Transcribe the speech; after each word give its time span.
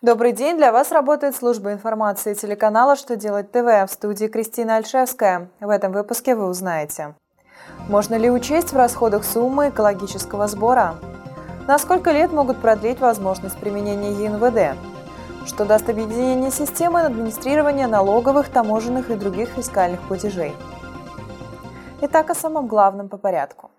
Добрый 0.00 0.30
день! 0.30 0.56
Для 0.56 0.70
вас 0.70 0.92
работает 0.92 1.34
служба 1.34 1.72
информации 1.72 2.32
телеканала 2.32 2.94
«Что 2.94 3.16
делать 3.16 3.50
ТВ» 3.50 3.64
в 3.64 3.88
студии 3.88 4.26
Кристина 4.26 4.76
Альшевская. 4.76 5.50
В 5.58 5.68
этом 5.68 5.90
выпуске 5.90 6.36
вы 6.36 6.46
узнаете. 6.46 7.16
Можно 7.88 8.14
ли 8.14 8.30
учесть 8.30 8.72
в 8.72 8.76
расходах 8.76 9.24
суммы 9.24 9.70
экологического 9.70 10.46
сбора? 10.46 10.94
На 11.66 11.80
сколько 11.80 12.12
лет 12.12 12.30
могут 12.30 12.60
продлить 12.60 13.00
возможность 13.00 13.58
применения 13.58 14.12
ЕНВД? 14.12 14.78
Что 15.48 15.64
даст 15.64 15.88
объединение 15.88 16.52
системы 16.52 17.00
администрирования 17.00 17.88
налоговых, 17.88 18.50
таможенных 18.50 19.10
и 19.10 19.16
других 19.16 19.48
фискальных 19.48 20.00
платежей? 20.06 20.54
Итак, 22.02 22.30
о 22.30 22.36
самом 22.36 22.68
главном 22.68 23.08
по 23.08 23.16
порядку. 23.16 23.72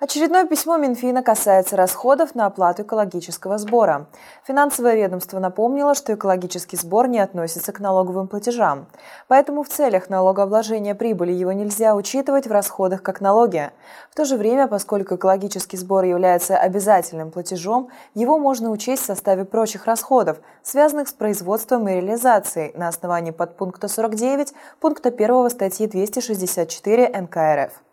Очередное 0.00 0.46
письмо 0.46 0.76
Минфина 0.76 1.24
касается 1.24 1.76
расходов 1.76 2.36
на 2.36 2.46
оплату 2.46 2.82
экологического 2.82 3.58
сбора. 3.58 4.06
Финансовое 4.44 4.94
ведомство 4.94 5.40
напомнило, 5.40 5.96
что 5.96 6.14
экологический 6.14 6.76
сбор 6.76 7.08
не 7.08 7.18
относится 7.18 7.72
к 7.72 7.80
налоговым 7.80 8.28
платежам. 8.28 8.86
Поэтому 9.26 9.64
в 9.64 9.68
целях 9.68 10.08
налогообложения 10.08 10.94
прибыли 10.94 11.32
его 11.32 11.50
нельзя 11.50 11.96
учитывать 11.96 12.46
в 12.46 12.52
расходах 12.52 13.02
как 13.02 13.20
налоги. 13.20 13.72
В 14.12 14.14
то 14.14 14.24
же 14.24 14.36
время, 14.36 14.68
поскольку 14.68 15.16
экологический 15.16 15.76
сбор 15.76 16.04
является 16.04 16.56
обязательным 16.56 17.32
платежом, 17.32 17.88
его 18.14 18.38
можно 18.38 18.70
учесть 18.70 19.02
в 19.02 19.06
составе 19.06 19.44
прочих 19.44 19.86
расходов, 19.86 20.38
связанных 20.62 21.08
с 21.08 21.12
производством 21.12 21.88
и 21.88 21.94
реализацией 21.94 22.70
на 22.76 22.86
основании 22.86 23.32
подпункта 23.32 23.88
49 23.88 24.52
пункта 24.78 25.08
1 25.08 25.50
статьи 25.50 25.88
264 25.88 27.20
НК 27.20 27.36
РФ. 27.36 27.87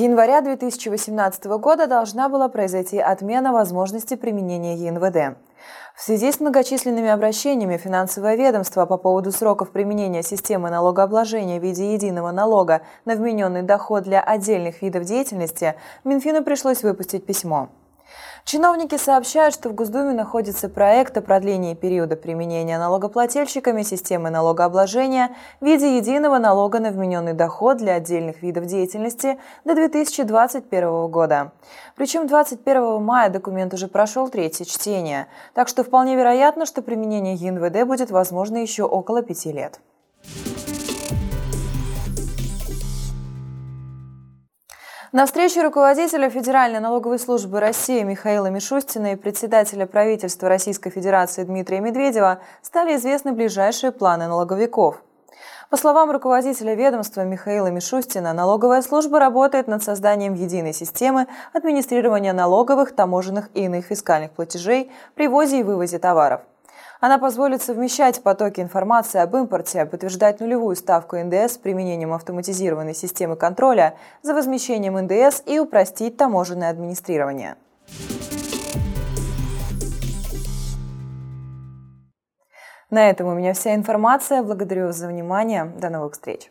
Января 0.00 0.40
2018 0.40 1.44
года 1.58 1.86
должна 1.86 2.28
была 2.28 2.48
произойти 2.48 2.98
отмена 2.98 3.52
возможности 3.52 4.16
применения 4.16 4.74
ЕНВД. 4.76 5.36
В 5.94 6.02
связи 6.02 6.32
с 6.32 6.40
многочисленными 6.40 7.08
обращениями 7.10 7.76
финансовое 7.76 8.36
ведомство 8.36 8.86
по 8.86 8.96
поводу 8.96 9.30
сроков 9.30 9.70
применения 9.70 10.22
системы 10.22 10.70
налогообложения 10.70 11.60
в 11.60 11.62
виде 11.62 11.92
единого 11.92 12.30
налога 12.30 12.80
на 13.04 13.14
вмененный 13.14 13.62
доход 13.62 14.04
для 14.04 14.22
отдельных 14.22 14.80
видов 14.80 15.04
деятельности, 15.04 15.74
Минфину 16.04 16.42
пришлось 16.42 16.82
выпустить 16.82 17.26
письмо. 17.26 17.68
Чиновники 18.44 18.96
сообщают, 18.96 19.54
что 19.54 19.68
в 19.68 19.74
Госдуме 19.74 20.12
находится 20.12 20.68
проект 20.68 21.16
о 21.16 21.22
продлении 21.22 21.74
периода 21.74 22.16
применения 22.16 22.78
налогоплательщиками 22.78 23.82
системы 23.82 24.30
налогообложения 24.30 25.34
в 25.60 25.66
виде 25.66 25.96
единого 25.98 26.38
налога 26.38 26.80
на 26.80 26.90
вмененный 26.90 27.34
доход 27.34 27.76
для 27.76 27.94
отдельных 27.94 28.42
видов 28.42 28.66
деятельности 28.66 29.38
до 29.64 29.74
2021 29.74 31.08
года. 31.08 31.52
Причем 31.96 32.26
21 32.26 33.02
мая 33.02 33.28
документ 33.28 33.74
уже 33.74 33.88
прошел 33.88 34.28
третье 34.28 34.64
чтение, 34.64 35.26
так 35.54 35.68
что 35.68 35.84
вполне 35.84 36.16
вероятно, 36.16 36.66
что 36.66 36.82
применение 36.82 37.34
ЕНВД 37.34 37.86
будет 37.86 38.10
возможно 38.10 38.56
еще 38.56 38.84
около 38.84 39.22
пяти 39.22 39.52
лет. 39.52 39.80
На 45.12 45.26
встрече 45.26 45.62
руководителя 45.62 46.30
Федеральной 46.30 46.78
налоговой 46.78 47.18
службы 47.18 47.58
России 47.58 48.04
Михаила 48.04 48.46
Мишустина 48.46 49.14
и 49.14 49.16
председателя 49.16 49.84
правительства 49.84 50.48
Российской 50.48 50.90
Федерации 50.90 51.42
Дмитрия 51.42 51.80
Медведева 51.80 52.38
стали 52.62 52.94
известны 52.94 53.32
ближайшие 53.32 53.90
планы 53.90 54.28
налоговиков. 54.28 55.02
По 55.68 55.76
словам 55.76 56.12
руководителя 56.12 56.74
ведомства 56.76 57.24
Михаила 57.24 57.72
Мишустина, 57.72 58.32
налоговая 58.32 58.82
служба 58.82 59.18
работает 59.18 59.66
над 59.66 59.82
созданием 59.82 60.34
единой 60.34 60.72
системы 60.72 61.26
администрирования 61.52 62.32
налоговых, 62.32 62.94
таможенных 62.94 63.50
и 63.54 63.64
иных 63.64 63.86
фискальных 63.86 64.30
платежей 64.30 64.92
при 65.16 65.26
ввозе 65.26 65.58
и 65.58 65.62
вывозе 65.64 65.98
товаров. 65.98 66.42
Она 67.00 67.18
позволит 67.18 67.62
совмещать 67.62 68.22
потоки 68.22 68.60
информации 68.60 69.20
об 69.20 69.34
импорте, 69.34 69.86
подтверждать 69.86 70.40
нулевую 70.40 70.76
ставку 70.76 71.16
НДС 71.16 71.54
с 71.54 71.58
применением 71.58 72.12
автоматизированной 72.12 72.94
системы 72.94 73.36
контроля 73.36 73.96
за 74.22 74.34
возмещением 74.34 74.98
НДС 74.98 75.42
и 75.46 75.58
упростить 75.58 76.16
таможенное 76.16 76.70
администрирование. 76.70 77.56
На 82.90 83.08
этом 83.08 83.28
у 83.28 83.34
меня 83.34 83.54
вся 83.54 83.74
информация. 83.74 84.42
Благодарю 84.42 84.86
вас 84.86 84.96
за 84.96 85.08
внимание. 85.08 85.64
До 85.64 85.90
новых 85.90 86.14
встреч. 86.14 86.50